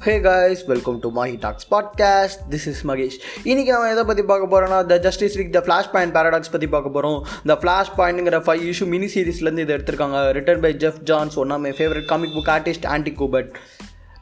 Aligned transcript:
Hey 0.00 0.20
guys 0.20 0.64
welcome 0.64 0.98
to 0.98 1.08
Mahi 1.16 1.36
talks 1.40 1.66
podcast 1.70 2.42
this 2.50 2.66
is 2.66 2.82
Mahesh 2.86 3.16
இன்றைக்கி 3.44 3.70
நம்ம 3.70 3.90
எதை 3.90 4.04
பற்றி 4.04 4.22
பார்க்க 4.22 4.50
போகிறோம்னா 4.52 4.86
the 4.86 4.98
Justice 4.98 5.36
League 5.36 5.52
the 5.52 5.62
Flashpoint 5.92 6.14
paradox 6.16 6.52
பற்றி 6.52 6.68
பார்க்க 6.68 6.90
போகிறோம் 6.90 7.26
இந்த 7.36 7.54
ஃப்ளாஷ் 7.54 7.90
பாயிண்ட்ங்கிற 7.96 8.38
ஃபைவ் 8.46 8.62
இஷ்யூ 8.70 8.86
மினி 8.86 9.06
சீரிஸ்லேருந்து 9.06 9.58
இதை 9.58 9.76
எடுத்திருக்காங்க. 9.76 10.20
Written 10.38 10.60
by 10.60 10.74
Geoff 10.74 11.00
Johns 11.02 11.36
one 11.36 11.50
of 11.50 11.58
my 11.58 11.70
favourite 11.70 12.04
comic 12.04 12.36
book 12.36 12.50
artist 12.50 12.86
Andy 12.86 13.14
Kubert 13.18 13.50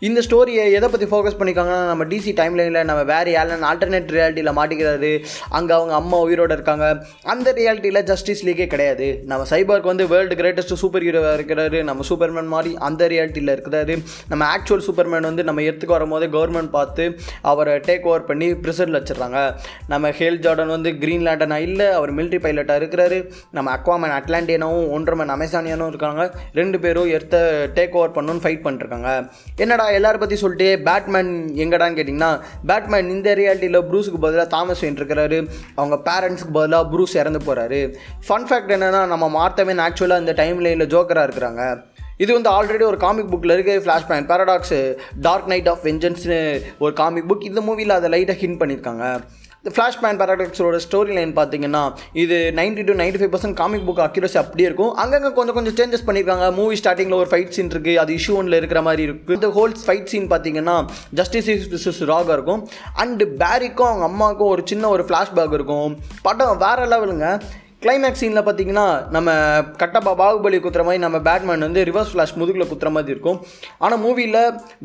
இந்த 0.07 0.21
ஸ்டோரியை 0.27 0.65
எதை 0.79 0.89
பற்றி 0.93 1.07
ஃபோக்கஸ் 1.11 1.37
பண்ணியிருக்காங்கன்னா 1.39 1.85
நம்ம 1.91 2.05
டிசி 2.13 2.33
டைம் 2.39 2.57
லைனில் 2.59 2.89
நம்ம 2.89 3.03
வேறு 3.11 3.31
ஏலன் 3.43 3.65
ஆல்டர்னேட் 3.69 4.11
ரியாலிட்டியில் 4.17 4.53
மாட்டிக்கிறாரு 4.59 5.13
அங்கே 5.59 5.73
அவங்க 5.77 5.95
அம்மா 6.01 6.19
உயிரோடு 6.27 6.55
இருக்காங்க 6.59 6.87
அந்த 7.35 7.55
ரியாலிட்டியில் 7.59 8.01
ஜஸ்டிஸ் 8.11 8.43
லீக்கே 8.49 8.67
கிடையாது. 8.75 9.07
நம்ம 9.31 9.47
சைபர்க்கு 9.53 9.91
வந்து 9.93 10.07
வேர்ல்டு 10.13 10.39
கிரேட்டஸ்ட் 10.41 10.75
சூப்பர் 10.83 11.07
ஹீரோவாக 11.07 11.39
இருக்கிறாரு 11.39 11.81
நம்ம 11.91 12.05
சூப்பர்மேன் 12.11 12.51
மாதிரி 12.55 12.73
அந்த 12.89 13.09
ரியாலிட்டியில் 13.13 13.53
இருக்கிறாரு. 13.57 13.97
நம்ம 14.33 14.43
ஆக்சுவல் 14.57 14.85
சூப்பர்மேன் 14.89 15.29
வந்து 15.31 15.47
நம்ம 15.51 15.65
எடுத்துக்கு 15.69 15.97
வரும்போது 15.97 16.29
கவர்மெண்ட் 16.37 16.73
பார்த்து 16.77 17.07
அவரை 17.53 17.77
டேக் 17.89 18.07
ஓவர் 18.11 18.29
பண்ணி 18.31 18.51
ப்ரிசர்டில் 18.67 18.99
வச்சிடுறாங்க. 18.99 19.41
நம்ம 19.95 20.13
ஹேல் 20.21 20.41
ஜார்டன் 20.47 20.75
வந்து 20.77 20.93
கிரீன்லேண்டனாக 21.05 21.67
இல்லை 21.69 21.89
அவர் 21.99 22.15
மிலிட்ரி 22.19 22.43
பைலட்டாக 22.47 22.81
இருக்கிறாரு. 22.83 23.21
நம்ம 23.59 23.75
அக்வாமேன் 23.79 24.17
அட்லாண்டியனாவும் 24.19 24.93
ஒன்றமேன் 24.99 25.35
அமேசானியனும் 25.39 25.93
இருக்காங்க. 25.95 26.23
ரெண்டு 26.61 26.81
பேரும் 26.85 27.11
எடுத்த 27.17 27.37
டேக் 27.79 27.99
ஓவர் 28.01 28.17
பண்ணணும்னு 28.19 28.45
ஃபைட் 28.47 28.65
பண்ணிருக்காங்க. 28.69 29.11
என்னடா 29.65 29.86
எல்லாரும் 29.99 30.21
பற்றி 30.21 30.37
சொல்லிட்டு 30.37 30.69
பேட்மேன் 30.89 31.33
எங்கடான்னு 31.65 31.99
கேட்டிங்கன்னா 31.99 32.31
பேட்மேன் 32.71 33.11
இந்த 33.11 33.35
ரியாலிட்டியில் 33.35 33.81
ப்ரூஸுக்கு 33.91 34.21
பதிலாக 34.27 34.49
தாமஸ் 34.55 34.83
வெயின் 34.85 34.99
இருக்கிறாரு 35.01 35.39
அவங்க 35.75 35.99
பேரண்ட்ஸுக்கு 36.09 36.57
பதிலாக 36.59 36.89
ப்ரூஸ் 36.93 37.17
இறந்து 37.23 37.43
போகிறாரு 37.47 37.81
ஃபன் 38.29 38.49
ஃபேக்ட் 38.51 38.75
என்னென்னா 38.77 39.03
நம்ம 39.13 39.29
மார்த்தமேன் 39.39 39.85
ஆக்சுவலாக 39.87 40.25
இந்த 40.25 40.35
டைம் 40.43 40.61
லைனில் 40.67 40.91
ஜோக்கராக 40.95 41.27
இருக்கிறாங்க. 41.29 41.63
இது 42.25 42.33
வந்து 42.33 42.51
ஆல்ரெடி 42.57 42.85
ஒரு 42.91 42.97
காமிக் 42.97 43.33
புக்கில் 43.33 43.55
இருக்க 43.55 43.73
Flashpoint 44.09 44.31
paradox 44.31 44.77
dark 45.27 45.51
knight 45.53 45.69
of 45.69 45.83
வெஞ்சன்ஸ்னு 45.89 46.39
ஒரு 46.79 46.93
காமிக் 47.01 47.29
புக் 47.33 47.45
இந்த 47.51 47.61
மூவியில் 47.61 47.97
அதை 47.97 48.11
லைட்டாக 48.15 48.39
ஹின் 48.43 48.61
பண்ணியிருக்காங்க. 48.61 49.05
ஃப்ளாஷ் 49.75 49.99
பேன் 50.03 50.19
பேராடாக்ஸோட 50.21 50.79
ஸ்டோரி 50.87 51.13
லைன் 51.19 51.33
பார்த்தீங்கன்னா 51.39 51.83
இது 52.23 52.37
ninety 52.59 52.83
two 52.89 52.95
ninety 53.03 53.21
five 53.21 53.33
percent 53.35 53.59
comic 53.61 53.87
book 53.89 54.03
accuracy 54.07 54.39
அப்படியே 54.43 54.69
இருக்கும். 54.71 54.93
அங்கங்கே 55.03 55.31
கொஞ்சம் 55.39 55.57
கொஞ்சம் 55.59 55.77
சேஞ்சஸ் 55.81 56.07
பண்ணியிருக்காங்க 56.09 56.49
மூவி 56.61 56.77
ஸ்டார்டிங்கில் 56.83 57.19
ஒரு 57.23 57.31
ஃபைட் 57.33 57.55
சீன் 57.57 57.73
இருக்குது 57.75 57.99
அது 58.05 58.17
இஷ்யூ 58.19 58.37
ஒன்றில் 58.41 58.59
இருக்கிற 58.61 58.83
மாதிரி 58.89 59.05
இருக்குது 59.09 59.39
இந்த 59.41 59.51
ஹோல் 59.59 59.77
ஃபைட் 59.85 60.11
சீன் 60.15 60.31
பார்த்தீங்கன்னா 60.33 60.77
ஜஸ்டிஸ் 61.21 61.51
விசஸ் 61.75 62.03
ராகாக 62.13 62.39
இருக்கும். 62.39 62.63
அண்டு 63.05 63.27
பேரிக்கும் 63.43 63.91
அவங்க 63.91 64.07
அம்மாவுக்கும் 64.11 64.53
ஒரு 64.55 64.65
சின்ன 64.73 64.89
ஒரு 64.97 65.05
ஃப்ளாஷ்பேக் 65.11 65.57
இருக்கும். 65.59 65.93
படம் 66.27 66.61
வேறு 66.65 66.91
லெவலுங்க 66.95 67.29
கிளைமேக்ஸ் 67.87 68.21
சீனில் 68.23 68.45
பார்த்தீங்கன்னா 68.47 68.85
நம்ம 69.15 69.31
கட்டப்பா 69.81 70.13
பாகுபலி 70.21 70.59
குத்துற 70.63 70.83
மாதிரி 70.87 71.01
நம்ம 71.05 71.19
பேட்மேன் 71.27 71.65
வந்து 71.67 71.81
ரிவர்ஸ் 71.89 72.09
ஃப்ளாஷ் 72.13 72.33
முதுகில் 72.41 72.65
குத்துற 72.71 72.89
மாதிரி 72.95 73.13
இருக்கும். 73.15 73.37
ஆனால் 73.85 74.01
மூவியில் 74.05 74.39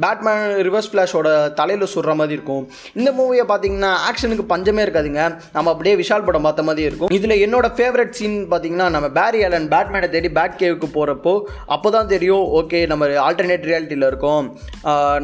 பேட்மேன் 0.03 0.43
ரிவர்ஸ் 0.67 0.89
ஃப்ளாஷோட 0.91 1.29
தலையில் 1.59 1.85
சுடுற 1.93 2.13
மாதிரி 2.19 2.35
இருக்கும். 2.37 2.63
இந்த 2.99 3.11
மூவியை 3.19 3.45
பார்த்தீங்கன்னா 3.51 3.91
ஆக்ஷனுக்கு 4.09 4.43
பஞ்சமே 4.51 4.83
இருக்காதுங்க. 4.85 5.23
நம்ம 5.55 5.71
அப்படியே 5.73 5.93
விஷால் 6.01 6.27
படம் 6.27 6.45
பார்த்த 6.47 6.65
மாதிரி 6.67 6.85
இருக்கும். 6.89 7.11
இதில் 7.17 7.35
என்னோட 7.45 7.69
ஃபேவரட் 7.79 8.13
சீன் 8.19 8.37
பார்த்தீங்கன்னா 8.51 8.87
நம்ம 8.95 9.09
பேரி 9.17 9.41
அலன் 9.47 9.67
பேட்மேனை 9.73 10.09
தேடி 10.17 10.31
பேட் 10.37 10.59
கேவுக்கு 10.61 10.89
போகிறப்போ 10.97 11.33
அப்போ 11.77 11.91
தான் 11.97 12.11
தெரியும் 12.13 12.45
ஓகே 12.61 12.81
நம்ம 12.93 13.09
ஆல்டர்னேட் 13.29 13.67
ரியாலிட்டியில் 13.71 14.07
இருக்கோம். 14.11 14.51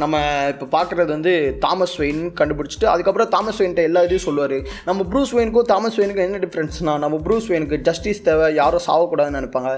நம்ம 0.05 0.23
இப்போ 0.53 0.69
பார்க்குறது 0.77 1.09
வந்து 1.17 1.35
தாமஸ் 1.67 1.95
வெயின் 2.05 2.25
கண்டுபிடிச்சிட்டு 2.41 2.89
அதுக்கப்புறம் 2.95 3.31
தாமஸ் 3.37 3.61
வெயின்ட்ட 3.63 3.87
எல்லா 3.91 4.05
இதையும் 4.09 4.25
சொல்லுவார். 4.27 4.57
நம்ம 4.89 5.07
ப்ரூஸ் 5.13 5.35
வெயினுக்கும் 5.37 5.69
தாமஸ் 5.75 5.99
வெயினுக்கும் 6.01 6.27
என்ன 6.27 6.43
டிஃப்ரென்ஸ்னா 6.47 6.95
நம்ம 7.05 7.21
ப்ரூஸ் 7.29 7.53
இவனுக்கு 7.67 7.87
ஜஸ்டிஸ் 7.91 8.21
தேவை 8.27 8.45
யாரும் 8.57 8.83
சாவக்கூடாதுன்னு 8.87 9.39
நினைப்பாங்க. 9.39 9.71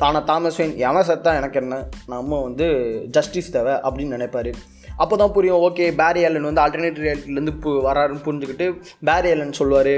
தானே 0.00 0.20
தாமஸ் 0.30 0.60
வெயின் 0.60 0.74
எவன் 0.86 1.08
செத்தா 1.10 1.30
எனக்கு 1.40 1.60
என்ன? 1.60 1.76
நம்ம 2.06 2.42
வந்து 2.46 2.68
ஜஸ்டிஸ் 3.18 3.52
தேவை 3.58 3.76
அப்படின்னு 3.88 4.16
நினைப்பாரு. 4.18 4.52
அப்போ 5.02 5.14
தான் 5.20 5.32
புரியும் 5.32 5.62
ஓகே 5.66 5.86
பேரி 5.96 6.20
ஏலன் 6.26 6.46
வந்து 6.48 6.62
ஆல்டர்னேட் 6.62 6.98
ரியாலிட்டிலேருந்து 7.02 7.52
பு 7.62 7.70
வராருன்னு 7.86 8.20
புரிஞ்சுக்கிட்டு 8.26 8.66
பேரி 9.08 9.28
ஏலன் 9.28 9.52
சொல்லுவார் 9.58 9.90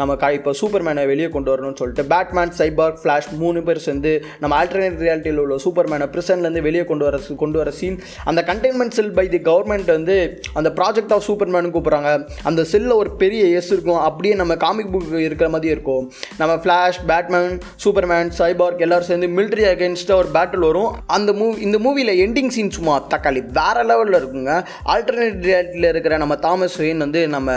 நம்ம 0.00 0.16
க 0.22 0.30
இப்போ 0.36 0.52
சூப்பர்மேனை 0.60 1.02
வெளியே 1.10 1.28
கொண்டு 1.34 1.50
வரணும்னு 1.52 1.80
சொல்லிட்டு 1.80 2.04
பேட்மேன் 2.12 2.52
சைபர் 2.58 2.94
ஃப்ளாஷ் 3.00 3.28
மூணு 3.40 3.62
பேர் 3.62 3.80
சேர்ந்து 3.86 4.12
நம்ம 4.40 4.52
ஆல்டர்னேட் 4.60 5.02
ரியாலிட்டியில் 5.04 5.40
உள்ள 5.42 5.56
சூப்பர்மேனை 5.64 6.06
ப்ரிசன்லேருந்து 6.14 6.62
வெளியே 6.68 6.84
கொண்டு 6.84 7.04
வர 7.08 7.20
கொண்டு 7.42 7.58
வர 7.58 7.70
சீன் 7.70 7.98
அந்த 8.24 8.44
containment 8.50 8.96
cell 8.98 9.12
by 9.18 9.26
the 9.34 9.40
government 9.50 9.90
வந்து 9.96 10.16
அந்த 10.54 10.72
ப்ராஜெக்ட் 10.78 11.14
ஆஃப் 11.16 11.26
சூப்பர்மேனு 11.28 11.72
கூப்பிட்றாங்க. 11.76 12.12
அந்த 12.42 12.64
செல்லில் 12.64 12.96
ஒரு 13.00 13.12
பெரிய 13.24 13.44
எஸ் 13.58 13.70
இருக்கும் 13.76 14.00
அப்படியே 14.08 14.34
நம்ம 14.34 14.56
காமிக் 14.56 14.90
புக் 14.96 15.14
இருக்கிற 15.26 15.50
மாதிரி 15.56 15.72
இருக்கும். 15.76 16.10
நம்ம 16.38 16.54
ஃப்ளாஷ் 16.54 17.00
பேட்மேன் 17.12 17.54
சூப்பர்மேன் 17.84 18.32
சைபார்க் 18.38 18.84
எல்லோரும் 18.88 19.10
சேர்ந்து 19.12 19.30
மிலிட்ரி 19.46 19.64
அகேன்ஸ்டாக 19.72 20.20
ஒரு 20.22 20.28
பேட்டில் 20.36 20.64
வரும். 20.66 20.92
அந்த 21.16 21.30
மூவி 21.32 21.60
இந்த 21.66 21.78
மூவியில் 21.84 22.12
எண்டிங் 22.24 22.52
சீன் 22.54 22.70
சும்மா 22.76 22.94
தக்காளி 23.12 23.40
வேறு 23.58 23.82
லெவலில் 23.90 24.18
இருக்குங்க. 24.20 24.52
ஆல்டர்னேட் 24.92 25.44
ரியாலிட்டியில் 25.48 25.88
இருக்கிற 25.92 26.16
நம்ம 26.22 26.36
தாமஸ் 26.44 26.78
வெயின் 26.82 27.02
வந்து 27.04 27.20
நம்ம 27.34 27.50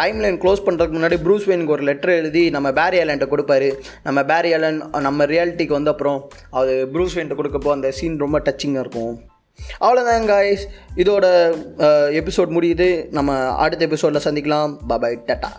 டைம் 0.00 0.20
லைன் 0.24 0.38
க்ளோஸ் 0.44 0.64
பண்ணுறதுக்கு 0.66 0.98
முன்னாடி 0.98 1.18
ப்ரூஸ் 1.24 1.48
வெயினுக்கு 1.48 1.74
ஒரு 1.76 1.84
லெட்டர் 1.88 2.14
எழுதி 2.20 2.44
நம்ம 2.56 2.68
பேரி 2.78 2.98
ஏலன்ட்ட 3.02 3.28
கொடுப்பாரு. 3.32 3.70
நம்ம 4.06 4.24
பேரி 4.30 4.52
ஏலன் 4.58 4.80
நம்ம 5.08 5.26
ரியாலிட்டிக்கு 5.32 5.78
வந்த 5.78 5.92
அப்புறம் 5.96 6.20
அது 6.60 6.74
ப்ரூஸ் 6.94 7.16
வெயின்ட்ட 7.16 7.38
கொடுக்கப்போ 7.40 7.72
அந்த 7.76 7.90
சீன் 7.98 8.22
ரொம்ப 8.24 8.40
டச்சிங்காக 8.46 8.84
இருக்கும். 8.84 9.14
அவ்வளோதான் 9.84 10.26
காய்ஸ் 10.30 10.64
இதோட 11.02 11.26
எபிசோட் 12.20 12.56
முடியுது. 12.56 12.88
நம்ம 13.18 13.36
அடுத்த 13.64 13.88
எபிசோடில் 13.90 14.26
சந்திக்கலாம். 14.26 14.72
பாபாய் 14.90 15.18
டட்டா 15.28 15.52